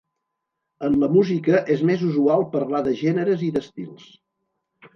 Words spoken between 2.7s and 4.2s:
de gèneres i d'estils.